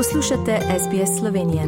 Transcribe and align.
Poslušate 0.00 0.58
SBS 0.78 1.18
Slovenije. 1.18 1.66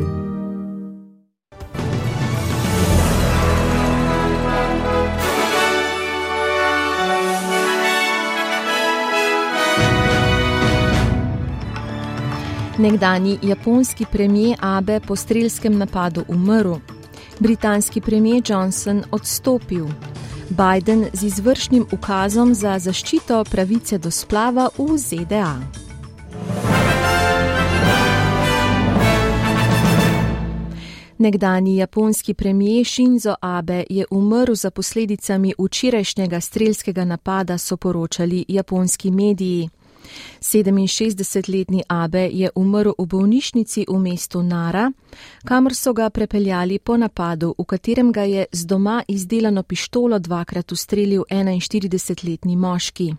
Nekdani 12.79 13.39
japonski 13.43 14.07
premijer 14.13 14.59
Abe 14.61 15.01
po 15.01 15.17
strelskem 15.17 15.79
napadu 15.79 16.25
umrl, 16.29 16.75
britanski 17.39 18.01
premijer 18.01 18.43
Johnson 18.47 19.03
odstopil, 19.11 19.87
Biden 20.49 21.07
z 21.13 21.23
izvršnim 21.25 21.87
ukazom 21.93 22.55
za 22.55 22.79
zaščito 22.79 23.45
pravice 23.45 23.99
do 23.99 24.11
splava 24.11 24.69
v 24.79 24.99
ZDA. 24.99 25.83
Nekdani 31.23 31.77
japonski 31.77 32.35
premijer 32.35 32.87
Shinzo 32.87 33.35
Abe 33.41 33.85
je 33.91 34.05
umrl 34.11 34.55
za 34.55 34.71
posledicami 34.71 35.55
včerajšnjega 35.59 36.41
strelskega 36.41 37.05
napada, 37.05 37.59
so 37.59 37.77
poročali 37.77 38.45
japonski 38.49 39.11
mediji. 39.11 39.69
67-letni 40.41 41.83
Abe 41.89 42.29
je 42.33 42.51
umrl 42.55 42.91
v 42.99 43.07
bolnišnici 43.07 43.87
v 43.89 43.99
mestu 43.99 44.43
Nara, 44.43 44.93
kamor 45.45 45.75
so 45.75 45.93
ga 45.93 46.11
prepeljali 46.11 46.79
po 46.79 46.97
napadu, 46.97 47.55
v 47.59 47.65
katerem 47.65 48.13
ga 48.13 48.23
je 48.23 48.47
z 48.53 48.67
doma 48.67 49.03
izdelano 49.09 49.63
pištolo 49.63 50.19
dvakrat 50.19 50.73
ustrelil 50.73 51.23
41-letni 51.31 52.57
moški. 52.57 53.15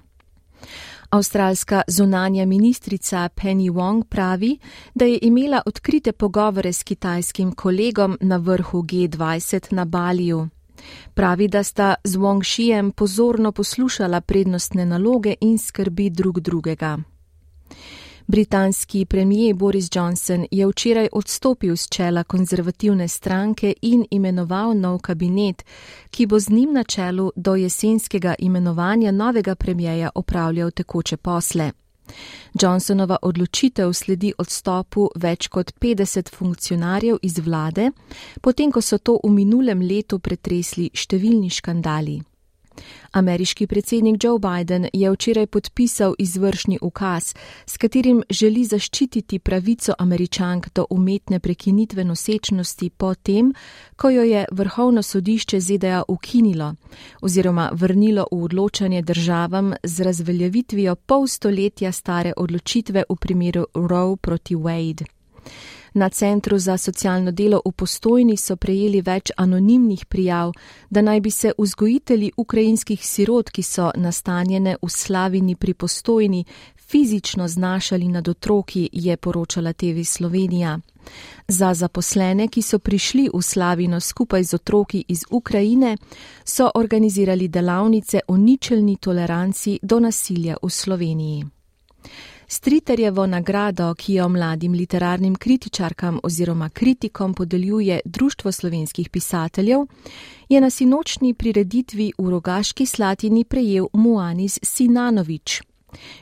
Avstralska 1.14 1.82
zunanja 1.88 2.46
ministrica 2.46 3.30
Penny 3.36 3.70
Wong 3.70 4.04
pravi, 4.04 4.58
da 4.94 5.06
je 5.06 5.20
imela 5.22 5.62
odkrite 5.66 6.12
pogovore 6.12 6.74
s 6.74 6.84
kitajskim 6.84 7.52
kolegom 7.52 8.18
na 8.22 8.38
vrhu 8.38 8.82
G20 8.82 9.74
na 9.74 9.86
Baliju. 9.86 10.48
Pravi, 11.14 11.48
da 11.48 11.64
sta 11.64 11.96
z 12.04 12.18
Wong 12.18 12.40
Xijem 12.40 12.92
pozorno 12.92 13.52
poslušala 13.52 14.22
prednostne 14.22 14.86
naloge 14.86 15.36
in 15.42 15.58
skrbi 15.58 16.10
drug 16.10 16.40
drugega. 16.40 16.98
Britanski 18.28 19.06
premijer 19.06 19.56
Boris 19.56 19.90
Johnson 19.96 20.46
je 20.52 20.68
včeraj 20.68 21.08
odstopil 21.12 21.76
z 21.76 21.88
čela 21.90 22.24
konzervativne 22.24 23.08
stranke 23.08 23.74
in 23.82 24.06
imenoval 24.12 24.80
nov 24.80 25.00
kabinet, 25.00 25.66
ki 26.12 26.26
bo 26.26 26.40
z 26.40 26.50
njim 26.50 26.74
na 26.74 26.84
čelu 26.84 27.32
do 27.36 27.56
jesenskega 27.56 28.36
imenovanja 28.40 29.12
novega 29.12 29.56
premijeja 29.56 30.10
opravljal 30.16 30.72
tekoče 30.72 31.18
posle. 31.18 31.72
Johnsonova 32.62 33.18
odločitev 33.22 33.94
sledi 33.94 34.34
odstopu 34.38 35.10
več 35.16 35.48
kot 35.48 35.74
50 35.82 36.36
funkcionarjev 36.36 37.18
iz 37.22 37.40
vlade, 37.40 37.92
potem 38.42 38.72
ko 38.72 38.82
so 38.82 38.98
to 38.98 39.20
v 39.24 39.32
minulem 39.32 39.82
letu 39.82 40.20
pretresli 40.20 40.90
številni 40.94 41.50
škandali. 41.50 42.22
Ameriški 43.12 43.68
predsednik 43.68 44.24
Joe 44.24 44.40
Biden 44.40 44.88
je 44.94 45.12
včeraj 45.12 45.48
podpisal 45.48 46.16
izvršni 46.20 46.80
ukaz, 46.82 47.34
s 47.66 47.78
katerim 47.78 48.24
želi 48.30 48.66
zaščititi 48.66 49.40
pravico 49.40 49.94
američank 50.00 50.68
do 50.76 50.86
umetne 50.90 51.40
prekinitve 51.40 52.04
nosečnosti 52.04 52.90
po 52.90 53.16
tem, 53.16 53.54
ko 53.96 54.10
jo 54.10 54.24
je 54.24 54.46
vrhovno 54.52 55.04
sodišče 55.04 55.60
ZDA 55.60 56.04
ukinilo 56.08 56.74
oziroma 57.22 57.70
vrnilo 57.74 58.28
v 58.32 58.44
odločanje 58.44 59.02
državam 59.02 59.74
z 59.84 60.04
razveljavitvijo 60.04 60.96
pol 60.96 61.28
stoletja 61.28 61.92
stare 61.92 62.34
odločitve 62.38 63.04
v 63.10 63.16
primeru 63.16 63.66
Roe 63.74 64.18
proti 64.18 64.56
Wade. 64.56 65.06
Na 65.94 66.10
Centru 66.10 66.58
za 66.58 66.78
socialno 66.78 67.32
delo 67.32 67.62
v 67.66 67.72
postojni 67.72 68.38
so 68.38 68.56
prejeli 68.56 69.02
več 69.02 69.32
anonimnih 69.38 70.06
prijav, 70.06 70.52
da 70.90 71.02
naj 71.02 71.22
bi 71.22 71.32
se 71.32 71.52
vzgojitelji 71.58 72.32
ukrajinskih 72.38 73.06
sirot, 73.06 73.50
ki 73.50 73.64
so 73.64 73.92
nastanjene 73.96 74.76
v 74.82 74.90
slavini 74.90 75.56
pri 75.56 75.74
postojni, 75.74 76.46
fizično 76.76 77.48
znašali 77.48 78.08
nad 78.08 78.28
otroki, 78.28 78.90
je 78.94 79.18
poročala 79.18 79.74
TV 79.74 80.04
Slovenija. 80.04 80.80
Za 81.48 81.74
zaposlene, 81.74 82.48
ki 82.48 82.62
so 82.62 82.80
prišli 82.80 83.30
v 83.34 83.42
slavino 83.42 84.00
skupaj 84.00 84.44
z 84.44 84.54
otroki 84.54 85.06
iz 85.08 85.26
Ukrajine, 85.30 85.98
so 86.46 86.72
organizirali 86.76 87.48
delavnice 87.48 88.20
o 88.28 88.38
ničelni 88.38 88.98
toleranci 88.98 89.80
do 89.82 90.00
nasilja 90.00 90.58
v 90.64 90.70
Sloveniji. 90.70 91.46
Striterjevo 92.54 93.26
nagrado, 93.28 93.94
ki 93.98 94.14
jo 94.14 94.30
mladim 94.30 94.74
literarnim 94.74 95.36
kritičarkam 95.36 96.20
oziroma 96.24 96.70
kritikom 96.70 97.34
podeljuje 97.34 98.00
Društvo 98.06 98.52
slovenskih 98.52 99.10
pisateljev, 99.10 99.80
je 100.50 100.62
na 100.62 100.70
sinočni 100.70 101.34
prireditvi 101.34 102.12
v 102.18 102.30
Rogaški 102.30 102.86
Slatini 102.86 103.44
prejel 103.44 103.88
Muanis 103.94 104.60
Sinanovič. 104.64 105.62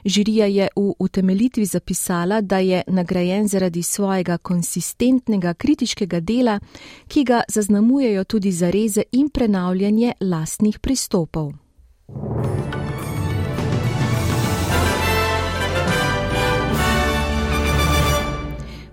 Žirija 0.06 0.46
je 0.46 0.68
v 0.76 0.94
utemelitvi 1.00 1.66
zapisala, 1.66 2.42
da 2.42 2.58
je 2.58 2.84
nagrajen 2.88 3.48
zaradi 3.48 3.84
svojega 3.84 4.38
konsistentnega 4.38 5.54
kritiškega 5.54 6.20
dela, 6.20 6.60
ki 7.08 7.24
ga 7.24 7.42
zaznamujejo 7.48 8.24
tudi 8.24 8.52
zareze 8.52 9.04
in 9.12 9.30
prenavljanje 9.30 10.14
lastnih 10.22 10.80
pristopov. 10.80 11.61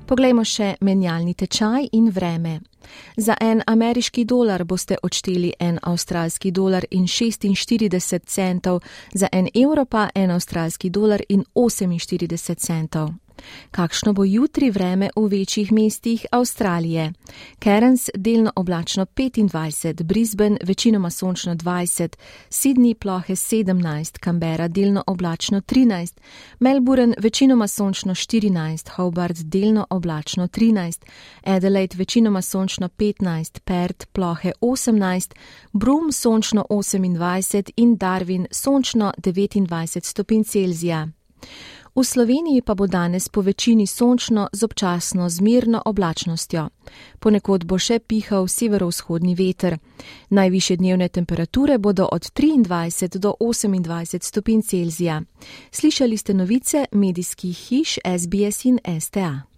Poglejmo 0.09 0.41
še 0.41 0.79
menjalni 0.81 1.35
tečaj 1.37 1.91
in 1.93 2.07
vreme. 2.09 2.61
Za 3.17 3.35
en 3.45 3.61
ameriški 3.67 4.25
dolar 4.25 4.65
boste 4.65 4.97
odšteli 5.03 5.53
en 5.61 5.77
avstralski 5.83 6.51
dolar 6.51 6.87
in 6.91 7.05
46 7.05 8.25
centov, 8.25 8.81
za 9.15 9.29
en 9.33 9.51
evro 9.55 9.85
pa 9.85 10.09
en 10.15 10.31
avstralski 10.31 10.91
dolar 10.91 11.21
in 11.29 11.45
48 11.55 12.57
centov. 12.57 13.13
Kakšno 13.71 14.12
bo 14.12 14.25
jutri 14.25 14.71
vreme 14.71 15.10
v 15.16 15.26
večjih 15.26 15.72
mestih 15.72 16.26
Avstralije? 16.32 17.12
Cairns 17.65 18.10
delno 18.15 18.53
oblačno 18.56 19.06
25, 19.06 20.03
Brisbane 20.03 20.56
večinoma 20.65 21.10
sončno 21.10 21.54
20, 21.54 22.16
Sydney 22.50 22.94
plohe 22.94 23.32
17, 23.37 24.19
Canberra 24.25 24.69
delno 24.69 25.04
oblačno 25.06 25.60
13, 25.60 26.21
Melbourne 26.59 27.15
večinoma 27.19 27.69
sončno 27.69 28.15
14, 28.15 28.88
Hobart 28.91 29.37
delno 29.37 29.87
oblačno 29.91 30.48
13, 30.48 31.04
Adelaide 31.43 31.97
večinoma 31.97 32.43
sončno 32.43 32.88
15, 32.88 33.60
Perth 33.60 34.06
plohe 34.12 34.53
18, 34.60 35.34
Broome 35.72 36.12
sončno 36.12 36.65
28 36.71 37.71
in 37.77 37.98
Darwin 37.98 38.47
sončno 38.50 39.12
29 39.19 40.04
stopinj 40.04 40.44
Celzija. 40.44 41.09
V 41.98 42.04
Sloveniji 42.04 42.62
pa 42.62 42.75
bo 42.75 42.86
danes 42.86 43.28
po 43.28 43.41
večini 43.41 43.86
sončno 43.86 44.48
z 44.53 44.64
občasno 44.64 45.28
zmirno 45.28 45.82
oblačnostjo. 45.84 46.69
Ponekod 47.19 47.64
bo 47.64 47.78
še 47.78 47.98
pihal 47.98 48.47
severovzhodni 48.47 49.34
veter. 49.34 49.78
Najviše 50.31 50.76
dnevne 50.76 51.09
temperature 51.09 51.78
bodo 51.78 52.06
od 52.12 52.31
23 52.31 53.19
do 53.19 53.34
28 53.41 54.22
stopinj 54.22 54.62
Celzija. 54.62 55.22
Slišali 55.70 56.16
ste 56.16 56.34
novice 56.34 56.86
medijskih 56.92 57.56
hiš 57.56 57.98
SBS 58.19 58.65
in 58.65 58.78
STA. 59.00 59.58